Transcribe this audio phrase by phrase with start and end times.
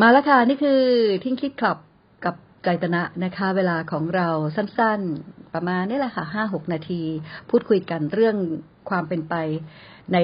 [0.00, 0.80] มาแล้วค่ะ นี่คือ
[1.24, 1.76] ทิ้งคิดขับ
[2.24, 7.02] กับใจตนะนะคะ เวลาของเราสั้นๆ ประมาณนี่แหละค่ะห้าหกนาที
[7.50, 8.36] พูดคุยกันเรื่อง
[8.90, 9.34] ความเป็นไป
[10.12, 10.18] ใน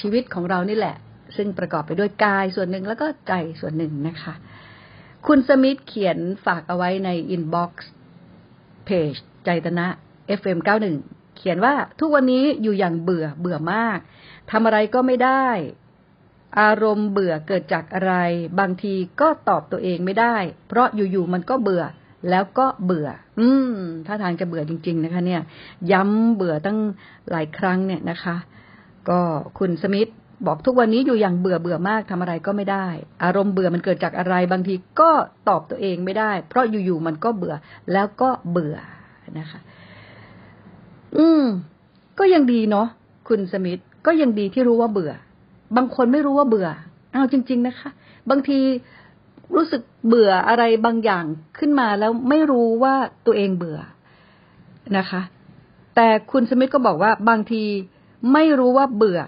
[0.00, 0.96] ชีวิตของเรานี่แหละ
[1.36, 4.34] ซึ่งประกอบไปด้วยกายส่วนหนึ่งแล้วก็ใจส่วนหนึ่งนะคะ
[5.26, 7.90] คุณสมิธเขียนฝากเอาไว้ในอินบ็อกซ์
[8.84, 9.86] เพจใจตนะ
[10.38, 10.86] FM91
[11.36, 13.98] เขียนว่าทุกวันนี้อยู่อย่างเบื่อเบื่อมาก
[14.50, 15.46] ทำอะไรก็ไม่ได้
[16.58, 18.14] อารมณ์เบื่อเกิดจากอะไร
[18.60, 20.36] บางทีก็ตอบตัวเองไม่ได้
[20.68, 21.84] เพราะอยู่ๆมันก็เบื่อ
[22.30, 23.08] แล้วก็เบื่อ
[23.40, 23.74] อืม
[24.06, 25.42] ถ้าทางจะเบื่อจริง ๆ นะคะ เนี่ย
[25.92, 26.78] ย้ำเบื่อตั้ง
[27.30, 28.36] หลายครั้งเนี่ยนะคะ
[29.08, 29.20] ก็
[29.58, 30.10] คุณสมิธ
[30.46, 32.86] บอกทุกวันนี้อยู่อย่างเบื่อเบื่อมากทำอะไรก็ไม่ได้
[33.24, 35.10] อารมณ์เบื่อมันเกิดจากอะไร บางทีก็
[35.48, 37.54] ตอบตัวเองไม่ได้ เพราะอยู่ๆมันก็เบื่อ
[37.92, 38.76] แล้วก็เบื่อ
[39.38, 39.60] นะคะ
[41.16, 41.42] อืม
[42.18, 42.86] ก็ยังดีเนาะ
[43.28, 45.12] คุณสมิธก็ยังดีที่รู้ว่าเบื่อ
[45.76, 46.68] บางคนไม่รู้ว่าเบื่อ
[47.12, 47.90] เอาจริง ๆ นะคะ
[48.30, 48.58] บางที
[49.56, 51.24] รู้สึกเบื่ออะไรบางอย่าง
[51.58, 52.94] ขึ้นมาแล้วไม่รู้ว่า
[53.26, 53.78] ตัวเองเบื่อ
[54.98, 55.22] นะคะ
[55.96, 57.62] แต่คุณสมิธก็บอกว่าบางที
[58.32, 59.20] ไม่รู้ว่าเบื่อ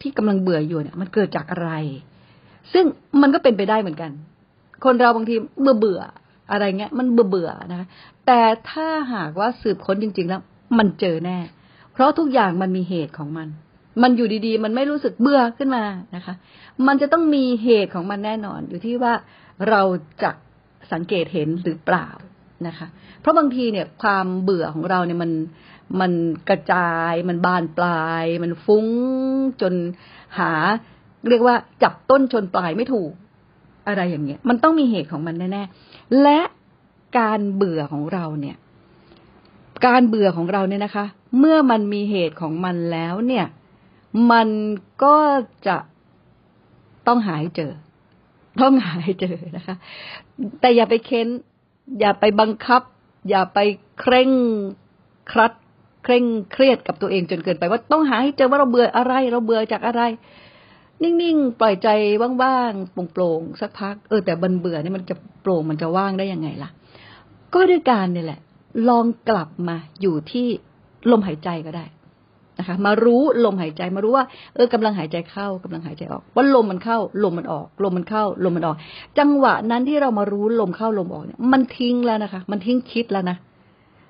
[0.00, 1.70] ที่กำลังเบื่ออยู่เนี่ย มันเกิดจากอะไร
[2.72, 2.84] ซึ่ง
[3.22, 4.10] มันก็เป็นไปได้เหมือนกัน
[4.84, 6.00] คนเราบางทีเบื่อเบื่อ
[6.50, 7.86] อะไรเงี้ย มันเบื่อเบื่อนะคะ
[8.26, 8.40] แต่
[8.70, 10.42] ถ้าหากว่าสืบค้นจริง ๆ แล้ว
[10.78, 11.38] มันเจอแน่
[11.92, 13.48] เพราะทุกอย่างมันมีเหตุของมัน
[14.02, 15.84] มันอยู่ดีๆ มันไม่รู้สึกเบื่อขึ้นมา
[16.16, 16.34] นะคะ
[16.86, 19.14] มันจะต้องมีเหตุของมันแน่นอนอยู่ที่ว่า
[19.68, 19.82] เรา
[20.22, 20.30] จะ
[20.92, 22.08] สังเกตเห็นหรือเปล่า
[22.66, 22.86] นะคะ
[23.20, 25.32] เพราะบางทีเนี่ยความเบื่อของเราเนี่ยมัน
[26.00, 26.12] มัน
[26.48, 28.86] กระจาย มันบานปลาย มันฟุ้ง
[29.60, 29.74] จน
[30.38, 30.52] หา
[31.30, 33.12] เรียกว่าจับต้นชนปลายไม่ถูก
[33.88, 36.40] อะไรอย่างเงี้ย มันต้องมีเหตุของมันแน่ๆและ
[37.18, 38.56] การเบื่อของเราเนี่ย
[39.86, 41.04] การเบื่อของเราเนี่ยนะคะ
[41.38, 43.46] เมื่อมันมีเหตุของมันแล้วเนี่ย
[44.30, 44.48] มัน
[45.04, 45.16] ก็
[45.66, 45.76] จะ
[47.06, 47.72] ต้องหาให้เจอ
[48.62, 49.76] ต้องหาให้เจอนะคะ
[50.60, 51.28] แต่อย่าไปเค้น
[52.00, 52.82] อย่าไปบังคับ
[53.28, 53.58] อย่าไป
[54.00, 54.30] เคร่ง
[55.30, 55.52] ครัด
[56.04, 60.02] เคร่งเครียดกับตัวเองจนเกินไป ว่าต้องหาให้เจอว่าเราเบื่ออะไร เราเบื่อจากอะไร
[61.02, 61.88] นิ่งๆ ปล่อยใจ
[62.42, 66.70] ว่างๆโปร่งๆสักพัก เออ แต่บันเบื่อนี่มันจะโปร่งมันจะว่างได้ยังไงล่ะ
[67.54, 68.40] ก็ด้วยการเนี่ยแหละ
[68.88, 70.46] ลองกลับมาอยู่ที่
[71.10, 71.84] ลมหายใจก็ได้
[72.58, 74.24] นะคะ มารู้ลมหายใจมารู้ว่า
[74.54, 78.76] เออกำลังหายใจเข้ากำลังหายใจออก ว่าลมมันเข้า ลมมันออก ลมมันเข้า ลมมันออก
[79.18, 83.36] จังหวะนั้นที่เรามารู้ลมเข้าลมออกเนี่ยมันทิ้งแล้วนะคะ มันทิ้งคิดแล้วนะ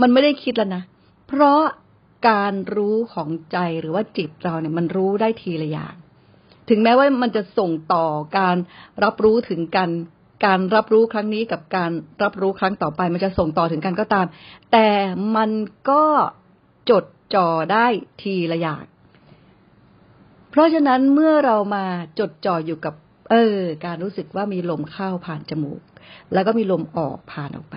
[0.00, 0.82] มันไม่ได้คิดแล้วนะ
[1.28, 1.60] เพราะ
[2.28, 5.94] การรู้ของใจหรือว่าจิตเราเนี่ย มันรู้ได้ทีละอย่าง
[6.68, 8.06] ถึงแม้ว่ามันจะส่งต่อ
[8.38, 8.56] การ
[9.04, 9.90] รับรู้ถึงกัน
[10.46, 11.90] การรับรู้ครั้งนี้กับการ
[12.22, 14.26] รับรู้ครั้งต่อไป มันจะส่งต่อถึงกันก็ตาม
[14.72, 14.88] แต่
[15.36, 15.50] มัน
[15.90, 16.04] ก็
[16.90, 17.04] จด
[17.34, 17.86] จ่อได้
[18.22, 18.84] ทีละอย่าง
[20.50, 21.84] เพราะฉะนั้นเมื่อเรามา
[22.18, 22.94] จดจ่ออยู่กับ
[23.30, 25.80] เออ การรู้สึกว่ามีลมเข้าผ่านจมูก
[26.32, 27.76] แล้วก็มีลมออกผ่านออกไป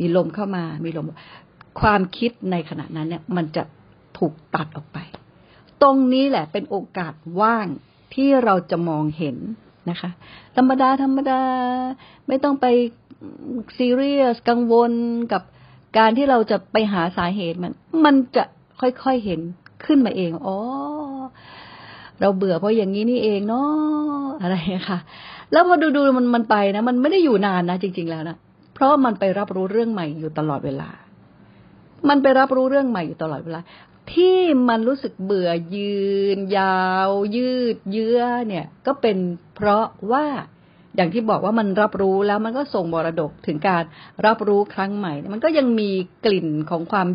[0.00, 1.06] มีลมเข้ามา มีลม
[1.80, 3.62] ความคิดในขณะนั้นเนี่ย มันจะ
[4.18, 4.98] ถูกตัดออกไป
[5.82, 7.66] ตรงนี้แหละเป็นโอกาสว่าง
[8.14, 9.36] ที่เราจะมองเห็น
[9.90, 10.10] นะคะ
[10.56, 11.42] ธรรมดาธรรมดา
[12.28, 12.66] ไม่ต้องไป
[13.78, 14.92] ซีเรียสกังวล
[15.32, 15.42] กับ
[15.98, 17.72] การที่เราจะไปหาสาเหตุมัน
[18.04, 18.44] มันจะ
[18.80, 19.40] ค่อยๆเห็น
[19.84, 20.58] ขึ้นมาเอง อ๋อ
[22.20, 24.56] เราเบื่อเพราะอย่างนี้นี่เองเนาะอะไร
[24.88, 24.98] ค่ะ
[25.52, 28.36] แล้วพอดูๆมันมันไปนะ มันไม่ได้อยู่นานนะจริง ๆ แล้วนะ
[28.74, 30.90] เพราะมันไปรับรู้เรื่องใหม่อยู่ตลอดเวลา
[32.08, 33.60] มันไปรับรู้เรื่องใหม่อยู่ตลอดเวลา
[34.12, 34.38] ที่
[34.68, 36.02] มันรู้สึกเบื่อยื
[36.36, 39.16] น ยาว ยืดเยื้อเนี่ย ก็เป็น
[39.54, 40.26] เพราะว่า
[40.96, 43.82] อย่างที่บอกว่ามันรับรู้แล้วมันก็ส่งมรดกถึงการ
[44.26, 45.90] รับรู้ครั้งใหม่ มันก็ยังมี
[46.24, 47.08] กลิ่นของความ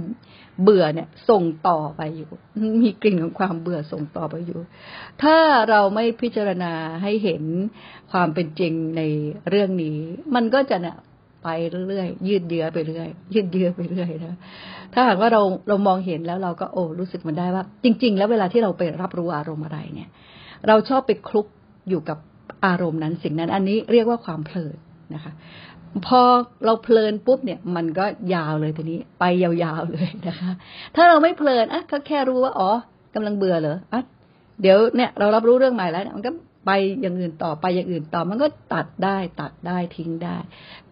[0.64, 2.30] เบื่อเนี่ย ส่งต่อไปอยู่
[2.82, 4.60] มีกลิ่นของความเบื่อส่งต่อไปอยู่
[5.24, 5.38] ถ้า
[5.70, 6.74] เราไม่พิจารณา
[7.04, 7.44] ให้เห็น
[8.12, 9.02] ความเป็นจริงใน
[9.50, 9.98] เรื่องนี้
[10.36, 10.98] มันก็จะเนี่ย
[11.44, 11.48] ไป
[11.88, 14.36] เรื่อยๆยืดเยื้อไปเรื่อยยืดเยื้อไปเรื่อยนะ
[14.94, 20.10] ถ้าหากว่าเราเรามองเห็นแล้วเราก็โอ้รู้สึกมันได้ว่า จริง ๆ แล้วเวลาที่เราไปรับรู้อารมณ์อะไรเนี่ย
[20.68, 21.48] เราชอบไปคลุก
[21.90, 22.18] อยู่กับ
[22.66, 24.76] อารมณ์นั้นสิ่งนั้นอันนี้เรียกว่าความเพลิน
[25.14, 25.34] นะคะ
[26.08, 26.22] พอ
[26.66, 30.52] เราเพลินปุ๊บเนี่ยมันก็ยาวเลยทีนี้ไปยาวๆเลยนะคะ
[30.96, 32.72] ถ้าเราไม่เพลินอะก็แค่รู้ว่าอ๋อ
[33.16, 34.02] กำลังเบื่อเหรออะ
[34.62, 36.32] เดี๋ยวเนี่ยเรารับรู้เรื่องใหม่แล้วมันก็
[36.66, 36.72] ไป
[37.02, 40.38] อย่างอื่นต่อไปอย่างอื่นต่อมันก็ตัดได้ตัดได้ทิ้งได้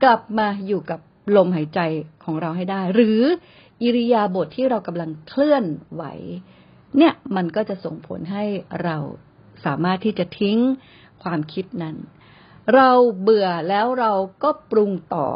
[0.03, 0.99] กลับมาอยู่กับ
[1.35, 1.79] ลมหายใจ
[2.23, 3.21] ของเราให้ได้ หรือ
[3.83, 6.03] อิริยาบถทที่เรากำลังเคลื่อนไหว
[6.97, 8.43] เนี่ยมันก็จะส่งผลให้
[8.83, 8.97] เรา
[9.65, 10.57] สามารถที่จะทิ้ง
[11.23, 11.95] ความคิดนั้น
[12.75, 12.89] เรา
[13.21, 14.11] เบื่อแล้วเรา
[14.43, 15.27] ก็ปรุงต่อ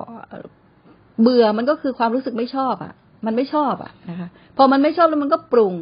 [1.21, 2.93] เบื่อมันก็คือความรู้สึกไม่ชอบอะ
[3.25, 4.27] มันไม่ชอบอะนะคะ
[4.57, 5.73] พอมันไม่ชอบแล้วมันก็ปรุง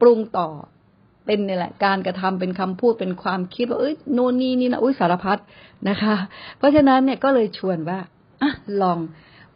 [0.00, 0.48] ปรุงต่อ
[1.26, 5.38] เป็นนี่แหละ การกระทำเป็นคำพูดเป็นความคิดว่าเอ้ยโน่นนี่นี่นะอุ้ยสารพัด
[5.88, 6.14] นะคะ
[6.58, 7.98] เพราะฉะนั้นเนี่ยก็เลยชวนว่า
[8.42, 8.50] อะ
[8.82, 8.98] ลอง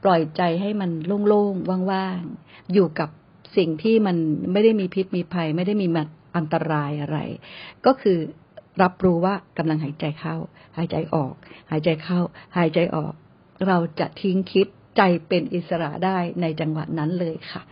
[0.04, 0.90] ปล่อยใจให้มัน
[1.28, 3.08] โล่งๆว่างๆอยู่กับ
[3.56, 4.16] สิ่งที่มัน
[4.52, 7.19] ไม่ได้มีพิษมีภัย ไม่ได้มีมันอันตรายอะไร
[7.86, 8.19] ก็คือ
[8.82, 10.36] รับรู้ว่ากำลังหายใจเข้า
[10.76, 11.34] หายใจออก
[11.70, 12.20] หายใจเข้า
[12.56, 13.12] หายใจออก
[13.66, 14.66] เราจะทิ้งคิด
[14.96, 17.62] ใจเป็นอิสระได้ในจังหวะนั้นเลยค่ะ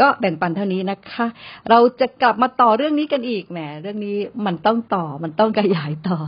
[0.00, 1.26] ก็แบ่งปันเท่านี้นะคะ
[1.70, 4.16] เราจะกลับมาต่อเรื่องนี้กันอีกแหมเรื่องนี้
[4.46, 6.18] มันต้องต่อมันต้องขยายต่อ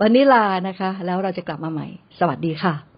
[0.00, 1.86] วันนี้ลานะคะ แล้วเราจะกลับมาใหม่
[2.18, 2.97] สวัสดีค่ะ